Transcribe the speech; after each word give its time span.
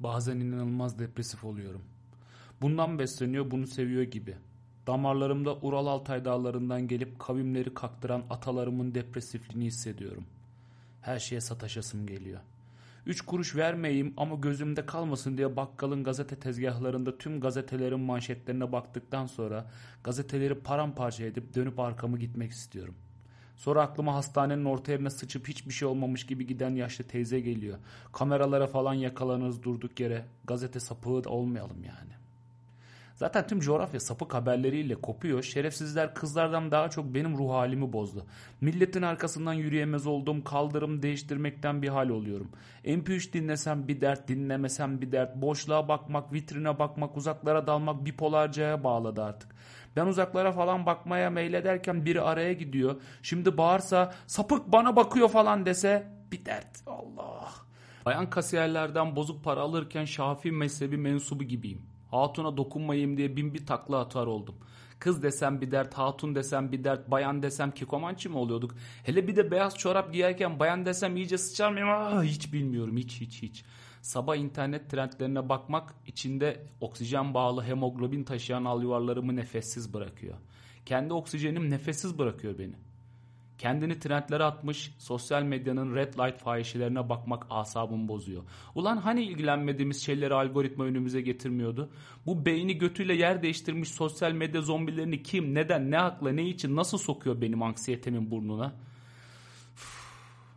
Bazen 0.00 0.36
inanılmaz 0.36 0.98
depresif 0.98 1.44
oluyorum. 1.44 1.82
Bundan 2.62 2.98
besleniyor, 2.98 3.50
bunu 3.50 3.66
seviyor 3.66 4.02
gibi. 4.02 4.36
Damarlarımda 4.86 5.56
Ural 5.56 5.86
Altay 5.86 6.24
dağlarından 6.24 6.88
gelip 6.88 7.18
kavimleri 7.18 7.74
kaktıran 7.74 8.22
atalarımın 8.30 8.94
depresifliğini 8.94 9.66
hissediyorum. 9.66 10.24
Her 11.02 11.18
şeye 11.18 11.40
sataşasım 11.40 12.06
geliyor. 12.06 12.40
Üç 13.06 13.20
kuruş 13.20 13.56
vermeyeyim 13.56 14.14
ama 14.16 14.36
gözümde 14.36 14.86
kalmasın 14.86 15.38
diye 15.38 15.56
bakkalın 15.56 16.04
gazete 16.04 16.36
tezgahlarında 16.36 17.18
tüm 17.18 17.40
gazetelerin 17.40 18.00
manşetlerine 18.00 18.72
baktıktan 18.72 19.26
sonra 19.26 19.70
gazeteleri 20.04 20.54
paramparça 20.54 21.24
edip 21.24 21.54
dönüp 21.54 21.80
arkamı 21.80 22.18
gitmek 22.18 22.50
istiyorum. 22.50 22.94
Sonra 23.58 23.82
aklıma 23.82 24.14
hastanenin 24.14 24.64
orta 24.64 24.92
yerine 24.92 25.10
sıçıp 25.10 25.48
hiçbir 25.48 25.72
şey 25.72 25.88
olmamış 25.88 26.26
gibi 26.26 26.46
giden 26.46 26.74
yaşlı 26.74 27.04
teyze 27.04 27.40
geliyor. 27.40 27.78
Kameralara 28.12 28.66
falan 28.66 28.94
yakalanırız 28.94 29.62
durduk 29.62 30.00
yere. 30.00 30.24
Gazete 30.44 30.80
sapığı 30.80 31.24
da 31.24 31.30
olmayalım 31.30 31.84
yani. 31.84 32.18
Zaten 33.18 33.46
tüm 33.46 33.60
coğrafya 33.60 34.00
sapık 34.00 34.34
haberleriyle 34.34 34.94
kopuyor. 34.94 35.42
Şerefsizler 35.42 36.14
kızlardan 36.14 36.70
daha 36.70 36.90
çok 36.90 37.14
benim 37.14 37.38
ruh 37.38 37.50
halimi 37.50 37.92
bozdu. 37.92 38.26
Milletin 38.60 39.02
arkasından 39.02 39.52
yürüyemez 39.52 40.06
oldum. 40.06 40.44
Kaldırım 40.44 41.02
değiştirmekten 41.02 41.82
bir 41.82 41.88
hal 41.88 42.08
oluyorum. 42.08 42.50
MP3 42.84 43.32
dinlesem 43.32 43.88
bir 43.88 44.00
dert, 44.00 44.28
dinlemesem 44.28 45.00
bir 45.00 45.12
dert. 45.12 45.36
Boşluğa 45.36 45.88
bakmak, 45.88 46.32
vitrine 46.32 46.78
bakmak, 46.78 47.16
uzaklara 47.16 47.66
dalmak 47.66 48.04
bipolarcaya 48.04 48.84
bağladı 48.84 49.22
artık. 49.22 49.54
Ben 49.98 50.06
uzaklara 50.06 50.52
falan 50.52 50.86
bakmaya 50.86 51.30
meylederken 51.30 52.04
biri 52.04 52.20
araya 52.20 52.52
gidiyor. 52.52 52.96
Şimdi 53.22 53.58
bağırsa 53.58 54.14
sapık 54.26 54.72
bana 54.72 54.96
bakıyor 54.96 55.28
falan 55.28 55.66
dese 55.66 56.06
bir 56.32 56.44
dert. 56.44 56.82
Allah. 56.86 57.50
Bayan 58.06 58.30
kasiyerlerden 58.30 59.16
bozuk 59.16 59.44
para 59.44 59.60
alırken 59.60 60.04
Şafii 60.04 60.52
mezhebi 60.52 60.96
mensubu 60.96 61.44
gibiyim. 61.44 61.82
Hatuna 62.10 62.56
dokunmayayım 62.56 63.16
diye 63.16 63.36
bin 63.36 63.54
bir 63.54 63.66
takla 63.66 63.98
atar 64.00 64.26
oldum. 64.26 64.54
Kız 64.98 65.22
desem 65.22 65.60
bir 65.60 65.70
dert, 65.70 65.94
hatun 65.94 66.34
desem 66.34 66.72
bir 66.72 66.84
dert, 66.84 67.10
bayan 67.10 67.42
desem 67.42 67.70
kikomançı 67.70 68.30
mı 68.30 68.38
oluyorduk? 68.38 68.74
Hele 69.04 69.28
bir 69.28 69.36
de 69.36 69.50
beyaz 69.50 69.78
çorap 69.78 70.12
giyerken 70.12 70.58
bayan 70.58 70.86
desem 70.86 71.16
iyice 71.16 71.38
sıçar 71.38 71.72
mıyım? 71.72 71.88
Aa, 71.88 72.22
hiç 72.22 72.52
bilmiyorum, 72.52 72.96
hiç 72.96 73.20
hiç 73.20 73.42
hiç. 73.42 73.64
Sabah 74.08 74.36
internet 74.36 74.90
trendlerine 74.90 75.48
bakmak 75.48 75.94
içinde 76.06 76.66
oksijen 76.80 77.34
bağlı 77.34 77.62
hemoglobin 77.62 78.24
taşıyan 78.24 78.64
alüvarlarımı 78.64 79.36
nefessiz 79.36 79.94
bırakıyor. 79.94 80.34
Kendi 80.86 81.12
oksijenim 81.12 81.70
nefessiz 81.70 82.18
bırakıyor 82.18 82.58
beni. 82.58 82.72
Kendini 83.58 83.98
trendlere 83.98 84.44
atmış 84.44 84.94
sosyal 84.98 85.42
medyanın 85.42 85.94
red 85.94 86.14
light 86.14 86.38
fahişelerine 86.38 87.08
bakmak 87.08 87.46
asabımı 87.50 88.08
bozuyor. 88.08 88.42
Ulan 88.74 88.96
hani 88.96 89.22
ilgilenmediğimiz 89.22 90.02
şeyleri 90.02 90.34
algoritma 90.34 90.84
önümüze 90.84 91.20
getirmiyordu? 91.20 91.90
Bu 92.26 92.46
beyni 92.46 92.78
götüyle 92.78 93.14
yer 93.14 93.42
değiştirmiş 93.42 93.88
sosyal 93.88 94.32
medya 94.32 94.62
zombilerini 94.62 95.22
kim, 95.22 95.54
neden, 95.54 95.90
ne 95.90 95.96
hakla, 95.96 96.32
ne 96.32 96.48
için, 96.48 96.76
nasıl 96.76 96.98
sokuyor 96.98 97.40
benim 97.40 97.62
anksiyetemin 97.62 98.30
burnuna? 98.30 98.72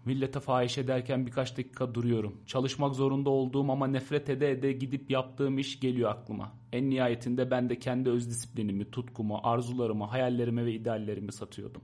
Millete 0.06 0.40
fahişe 0.40 0.88
derken 0.88 1.26
birkaç 1.26 1.58
dakika 1.58 1.96
duruyorum. 1.96 2.42
Çalışmak 2.46 2.96
zorunda 2.96 3.30
olduğum 3.30 3.72
ama 3.72 3.88
nefret 3.88 4.30
ede 4.30 4.52
ede 4.52 4.72
gidip 4.72 5.12
yaptığım 5.12 5.58
iş 5.58 5.80
geliyor 5.80 6.12
aklıma. 6.12 6.52
En 6.74 6.90
nihayetinde 6.90 7.52
ben 7.52 7.70
de 7.70 7.80
kendi 7.80 8.10
öz 8.10 8.30
disiplinimi, 8.30 8.92
tutkumu, 8.92 9.40
arzularımı, 9.44 10.06
hayallerimi 10.06 10.66
ve 10.66 10.74
ideallerimi 10.74 11.34
satıyordum. 11.34 11.82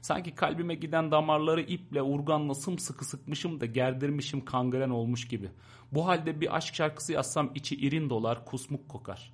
Sanki 0.00 0.34
kalbime 0.34 0.74
giden 0.74 1.10
damarları 1.10 1.60
iple 1.60 2.02
urganla 2.02 2.54
sımsıkı 2.54 3.04
sıkmışım 3.04 3.60
da 3.60 3.66
gerdirmişim 3.66 4.44
kangren 4.44 4.90
olmuş 4.90 5.28
gibi. 5.28 5.50
Bu 5.92 6.06
halde 6.06 6.40
bir 6.40 6.56
aşk 6.56 6.74
şarkısı 6.74 7.12
yazsam 7.12 7.50
içi 7.54 7.76
irin 7.76 8.10
dolar 8.10 8.44
kusmuk 8.44 8.88
kokar. 8.88 9.32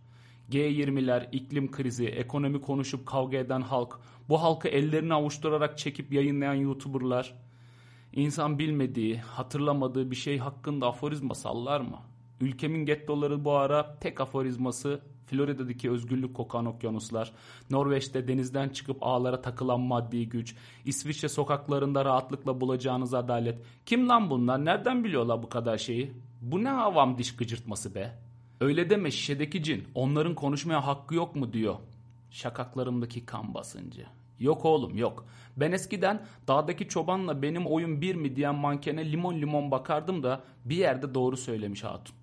G20'ler, 0.51 1.29
iklim 1.33 1.71
krizi, 1.71 2.07
ekonomi 2.07 2.61
konuşup 2.61 3.07
kavga 3.07 3.37
eden 3.37 3.61
halk, 3.61 4.01
bu 4.29 4.43
halkı 4.43 4.69
ellerini 4.69 5.15
avuşturarak 5.15 5.79
çekip 5.79 6.13
yayınlayan 6.13 6.55
YouTuber'lar, 6.55 7.35
insan 8.17 8.59
bilmediği, 8.59 9.19
hatırlamadığı 9.19 10.11
bir 10.11 10.17
şey 10.17 10.39
hakkında 10.39 10.87
aforizma 10.87 11.35
sallar 11.35 11.81
mı? 11.81 11.99
Ülkemin 12.41 12.87
gettoları 12.87 13.45
bu 13.45 13.53
ara 13.53 13.99
tek 14.01 14.21
aforizması 14.21 15.01
Florida'daki 15.27 15.91
özgürlük 15.91 16.35
kokan 16.35 16.67
okyanuslar, 16.67 17.33
Norveç'te 17.71 18.29
denizden 18.29 18.69
çıkıp 18.69 18.97
ağlara 19.01 19.43
takılan 19.43 19.81
maddi 19.81 20.29
güç, 20.29 20.57
İsviçre 20.85 21.29
sokaklarında 21.29 22.05
rahatlıkla 22.05 22.61
bulacağınız 22.61 23.15
adalet. 23.15 23.59
Kim 23.87 24.09
lan 24.09 24.31
bunlar? 24.31 24.65
Nereden 24.65 25.05
biliyorlar 25.05 25.43
bu 25.43 25.49
kadar 25.49 25.79
şeyi? 25.79 26.13
Bu 26.41 26.65
ne 26.65 26.69
havam 26.69 27.19
diş 27.19 27.37
gıcırtması 27.37 27.95
be? 27.95 28.19
Öyle 28.61 28.91
deme 28.91 29.11
şişedeki 29.11 29.63
cin. 29.63 29.85
Onların 29.95 30.35
konuşmaya 30.35 30.87
hakkı 30.87 31.15
yok 31.15 31.37
mu 31.37 31.53
diyor. 31.53 31.77
Şakaklarımdaki 32.31 33.27
kan 33.27 33.55
basıncı. 33.55 34.07
Yok 34.39 34.65
oğlum 34.65 34.97
yok. 34.97 35.27
Ben 35.57 35.73
eskiden 35.73 36.27
dağdaki 36.49 36.89
çobanla 36.89 37.43
benim 37.43 37.67
oyun 37.67 38.01
bir 38.01 38.15
mi 38.15 38.37
diyen 38.37 38.55
mankene 38.55 39.13
limon 39.13 39.35
limon 39.35 39.71
bakardım 39.71 40.23
da 40.23 40.41
bir 40.65 40.77
yerde 40.77 41.15
doğru 41.15 41.37
söylemiş 41.37 41.85
hatun. 41.85 42.15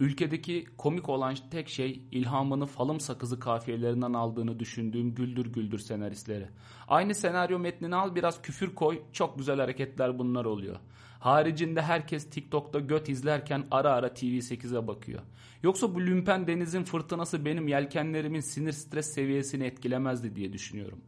Ülkedeki 0.00 0.66
komik 0.78 1.08
olan 1.08 1.36
tek 1.50 1.68
şey 1.68 2.02
ilhamını 2.10 2.66
falım 2.66 3.00
sakızı 3.00 3.40
kafiyelerinden 3.40 4.12
aldığını 4.12 4.58
düşündüğüm 4.58 5.14
güldür 5.14 5.52
güldür 5.52 5.78
senaristleri. 5.78 6.48
Aynı 6.88 7.14
senaryo 7.14 7.58
metnini 7.58 7.94
al 7.94 8.14
biraz 8.14 8.42
küfür 8.42 8.74
koy 8.74 9.02
çok 9.12 9.38
güzel 9.38 9.60
hareketler 9.60 10.18
bunlar 10.18 10.44
oluyor. 10.44 10.76
Haricinde 11.20 11.82
herkes 11.82 12.30
TikTok'ta 12.30 12.80
göt 12.80 13.08
izlerken 13.08 13.64
ara 13.70 13.92
ara 13.92 14.06
TV8'e 14.06 14.86
bakıyor. 14.86 15.22
Yoksa 15.62 15.94
bu 15.94 16.00
lümpen 16.00 16.46
denizin 16.46 16.84
fırtınası 16.84 17.44
benim 17.44 17.68
yelkenlerimin 17.68 18.40
sinir 18.40 18.72
stres 18.72 19.14
seviyesini 19.14 19.64
etkilemezdi 19.64 20.36
diye 20.36 20.52
düşünüyorum. 20.52 20.98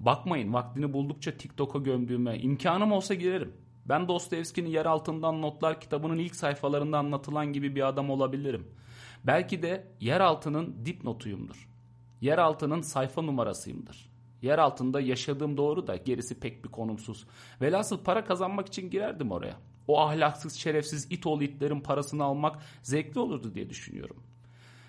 Bakmayın 0.00 0.52
vaktini 0.52 0.92
buldukça 0.92 1.36
TikTok'a 1.36 1.78
gömdüğüme 1.78 2.38
imkanım 2.38 2.92
olsa 2.92 3.14
girerim. 3.14 3.52
Ben 3.84 4.08
Dostoyevski'nin 4.08 4.68
Yer 4.68 4.86
Altından 4.86 5.42
Notlar 5.42 5.80
kitabının 5.80 6.18
ilk 6.18 6.36
sayfalarında 6.36 6.98
anlatılan 6.98 7.52
gibi 7.52 7.76
bir 7.76 7.88
adam 7.88 8.10
olabilirim. 8.10 8.66
Belki 9.24 9.62
de 9.62 9.86
yer 10.00 10.20
altının 10.20 10.86
dipnotuyumdur. 10.86 11.68
Yer 12.20 12.38
altının 12.38 12.80
sayfa 12.80 13.22
numarasıyımdır. 13.22 14.10
Yer 14.42 14.58
altında 14.58 15.00
yaşadığım 15.00 15.56
doğru 15.56 15.86
da 15.86 15.96
gerisi 15.96 16.40
pek 16.40 16.64
bir 16.64 16.68
konumsuz. 16.68 17.26
Velhasıl 17.60 18.04
para 18.04 18.24
kazanmak 18.24 18.68
için 18.68 18.90
girerdim 18.90 19.32
oraya. 19.32 19.56
O 19.88 20.00
ahlaksız 20.00 20.54
şerefsiz 20.54 21.06
it 21.10 21.26
oğlu 21.26 21.44
itlerin 21.44 21.80
parasını 21.80 22.24
almak 22.24 22.62
zevkli 22.82 23.20
olurdu 23.20 23.54
diye 23.54 23.70
düşünüyorum. 23.70 24.16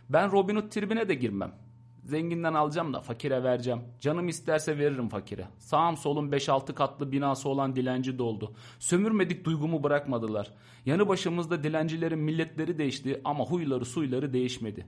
Ben 0.10 0.32
Robin 0.32 0.56
Hood 0.56 0.70
tribine 0.70 1.10
de 1.10 1.16
girmem. 1.16 1.54
Zenginden 2.04 2.54
alacağım 2.54 2.94
da 2.94 3.02
fakire 3.02 3.44
vereceğim. 3.44 3.82
Canım 4.00 4.28
isterse 4.28 4.78
veririm 4.78 5.10
fakire. 5.10 5.48
Sağım 5.60 5.98
solum 5.98 6.32
5-6 6.32 6.74
katlı 6.74 7.12
binası 7.12 7.50
olan 7.50 7.76
dilenci 7.76 8.18
doldu. 8.18 8.54
Sömürmedik 8.80 9.46
duygumu 9.46 9.84
bırakmadılar. 9.84 10.52
Yanı 10.86 11.08
başımızda 11.08 11.64
dilencilerin 11.64 12.20
milletleri 12.20 12.78
değişti 12.78 13.22
ama 13.24 13.46
huyları 13.46 13.86
suyları 13.86 14.34
değişmedi. 14.34 14.88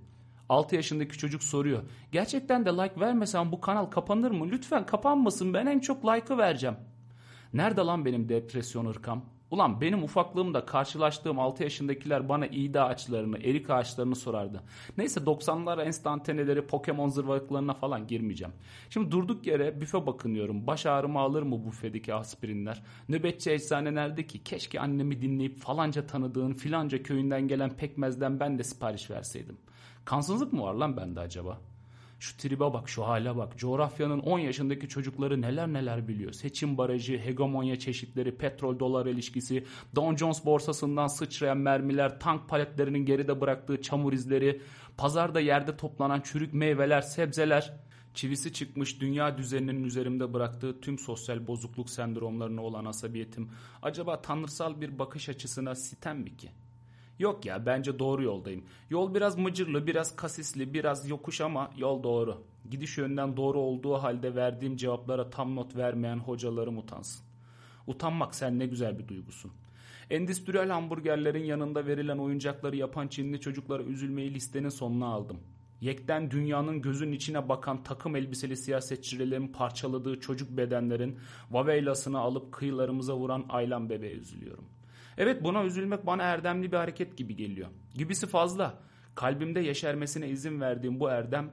6 0.49 0.75
yaşındaki 0.75 1.17
çocuk 1.17 1.43
soruyor. 1.43 1.83
Gerçekten 2.11 2.65
de 2.65 2.69
like 2.69 2.99
vermesem 2.99 3.51
bu 3.51 3.61
kanal 3.61 3.85
kapanır 3.85 4.31
mı? 4.31 4.51
Lütfen 4.51 4.85
kapanmasın 4.85 5.53
ben 5.53 5.65
en 5.65 5.79
çok 5.79 6.05
like'ı 6.05 6.37
vereceğim. 6.37 6.75
Nerede 7.53 7.81
lan 7.81 8.05
benim 8.05 8.29
depresyon 8.29 8.85
ırkam? 8.85 9.25
Ulan 9.53 9.81
benim 9.81 10.03
ufaklığımda 10.03 10.65
karşılaştığım 10.65 11.39
6 11.39 11.63
yaşındakiler 11.63 12.29
bana 12.29 12.47
iğde 12.47 12.81
ağaçlarını, 12.81 13.37
erik 13.37 13.69
ağaçlarını 13.69 14.15
sorardı. 14.15 14.63
Neyse 14.97 15.19
90'lar 15.19 15.83
enstantaneleri, 15.83 16.67
Pokemon 16.67 17.09
zırvalıklarına 17.09 17.73
falan 17.73 18.07
girmeyeceğim. 18.07 18.53
Şimdi 18.89 19.11
durduk 19.11 19.47
yere 19.47 19.81
büfe 19.81 20.05
bakınıyorum. 20.05 20.67
Baş 20.67 20.85
ağrımı 20.85 21.19
alır 21.19 21.43
mı 21.43 21.65
büfedeki 21.65 22.13
aspirinler? 22.13 22.83
Nöbetçi 23.09 23.51
eczane 23.51 23.95
nerede 23.95 24.27
ki? 24.27 24.43
Keşke 24.43 24.79
annemi 24.79 25.21
dinleyip 25.21 25.59
falanca 25.59 26.07
tanıdığın 26.07 26.53
filanca 26.53 27.03
köyünden 27.03 27.47
gelen 27.47 27.77
pekmezden 27.77 28.39
ben 28.39 28.59
de 28.59 28.63
sipariş 28.63 29.09
verseydim. 29.09 29.57
Kansızlık 30.05 30.53
mı 30.53 30.63
var 30.63 30.73
lan 30.73 30.97
bende 30.97 31.19
acaba? 31.19 31.59
Şu 32.23 32.37
tribe 32.37 32.59
bak, 32.59 32.89
şu 32.89 33.07
hale 33.07 33.35
bak. 33.35 33.57
Coğrafyanın 33.57 34.19
10 34.19 34.39
yaşındaki 34.39 34.89
çocukları 34.89 35.41
neler 35.41 35.73
neler 35.73 36.07
biliyor. 36.07 36.33
Seçim 36.33 36.77
barajı, 36.77 37.17
hegemonya 37.17 37.79
çeşitleri, 37.79 38.37
petrol 38.37 38.79
dolar 38.79 39.05
ilişkisi, 39.05 39.65
Don 39.95 40.15
Jones 40.15 40.45
borsasından 40.45 41.07
sıçrayan 41.07 41.57
mermiler, 41.57 42.19
tank 42.19 42.49
paletlerinin 42.49 43.05
geride 43.05 43.41
bıraktığı 43.41 43.81
çamur 43.81 44.13
izleri, 44.13 44.61
pazarda 44.97 45.39
yerde 45.39 45.77
toplanan 45.77 46.21
çürük 46.21 46.53
meyveler, 46.53 47.01
sebzeler, 47.01 47.73
çivisi 48.13 48.53
çıkmış 48.53 49.01
dünya 49.01 49.37
düzeninin 49.37 49.83
üzerimde 49.83 50.33
bıraktığı 50.33 50.81
tüm 50.81 50.99
sosyal 50.99 51.47
bozukluk 51.47 51.89
sendromlarına 51.89 52.61
olan 52.61 52.85
asabiyetim 52.85 53.49
acaba 53.81 54.21
tanrısal 54.21 54.81
bir 54.81 54.99
bakış 54.99 55.29
açısına 55.29 55.75
sitem 55.75 56.19
mi 56.19 56.37
ki? 56.37 56.51
Yok 57.19 57.45
ya 57.45 57.65
bence 57.65 57.99
doğru 57.99 58.23
yoldayım. 58.23 58.63
Yol 58.89 59.15
biraz 59.15 59.37
mıcırlı, 59.37 59.87
biraz 59.87 60.15
kasisli, 60.15 60.73
biraz 60.73 61.09
yokuş 61.09 61.41
ama 61.41 61.71
yol 61.77 62.03
doğru. 62.03 62.43
Gidiş 62.71 62.97
yönden 62.97 63.37
doğru 63.37 63.59
olduğu 63.59 63.93
halde 63.93 64.35
verdiğim 64.35 64.75
cevaplara 64.75 65.29
tam 65.29 65.55
not 65.55 65.75
vermeyen 65.75 66.17
hocalarım 66.17 66.77
utansın. 66.77 67.25
Utanmak 67.87 68.35
sen 68.35 68.59
ne 68.59 68.65
güzel 68.65 68.99
bir 68.99 69.07
duygusun. 69.07 69.51
Endüstriyel 70.09 70.69
hamburgerlerin 70.69 71.43
yanında 71.43 71.85
verilen 71.85 72.17
oyuncakları 72.17 72.75
yapan 72.75 73.07
Çinli 73.07 73.39
çocuklara 73.39 73.83
üzülmeyi 73.83 74.33
listenin 74.33 74.69
sonuna 74.69 75.07
aldım. 75.07 75.37
Yekten 75.81 76.31
dünyanın 76.31 76.81
gözünün 76.81 77.11
içine 77.11 77.49
bakan 77.49 77.83
takım 77.83 78.15
elbiseli 78.15 78.57
siyasetçilerin 78.57 79.47
parçaladığı 79.47 80.19
çocuk 80.19 80.57
bedenlerin 80.57 81.19
vaveylasını 81.51 82.19
alıp 82.19 82.51
kıyılarımıza 82.51 83.17
vuran 83.17 83.45
Aylan 83.49 83.89
bebeğe 83.89 84.13
üzülüyorum. 84.13 84.65
Evet 85.17 85.43
buna 85.43 85.63
üzülmek 85.63 86.05
bana 86.05 86.23
erdemli 86.23 86.71
bir 86.71 86.77
hareket 86.77 87.17
gibi 87.17 87.35
geliyor. 87.35 87.69
Gibisi 87.93 88.27
fazla. 88.27 88.79
Kalbimde 89.15 89.59
yeşermesine 89.59 90.29
izin 90.29 90.61
verdiğim 90.61 90.99
bu 90.99 91.09
erdem 91.09 91.51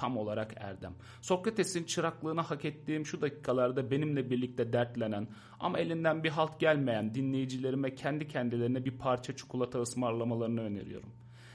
tam 0.00 0.16
olarak 0.16 0.54
erdem. 0.56 0.94
Sokrates'in 1.20 1.84
çıraklığını 1.84 2.40
hak 2.40 2.64
ettiğim 2.64 3.06
şu 3.06 3.20
dakikalarda 3.20 3.90
benimle 3.90 4.30
birlikte 4.30 4.72
dertlenen 4.72 5.28
ama 5.60 5.78
elinden 5.78 6.24
bir 6.24 6.28
halt 6.30 6.60
gelmeyen 6.60 7.14
dinleyicilerime 7.14 7.94
kendi 7.94 8.28
kendilerine 8.28 8.84
bir 8.84 8.98
parça 8.98 9.36
çikolata 9.36 9.80
ısmarlamalarını 9.80 10.60
öneriyorum. 10.60 11.10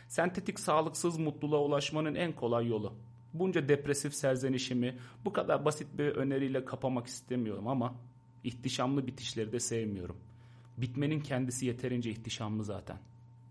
Sentetik 0.08 0.60
sağlıksız 0.60 1.18
mutluluğa 1.18 1.60
ulaşmanın 1.60 2.16
en 2.16 2.32
kolay 2.34 2.68
yolu. 2.68 2.94
Bunca 3.34 3.70
depresif 3.70 4.16
serzenişimi 4.16 4.98
bu 5.26 5.34
kadar 5.34 5.66
basit 5.66 5.88
bir 5.98 6.08
öneriyle 6.08 6.66
kapamak 6.66 7.08
istemiyorum 7.08 7.68
ama 7.68 7.96
ihtişamlı 8.44 9.08
bitişleri 9.08 9.52
de 9.52 9.60
sevmiyorum. 9.60 10.18
Bitmenin 10.78 11.20
kendisi 11.20 11.66
yeterince 11.66 12.10
ihtişamlı 12.10 12.64
zaten.'' 12.64 13.15